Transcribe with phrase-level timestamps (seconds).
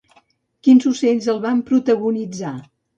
[0.67, 2.59] Quins ocells el van protagonitzar?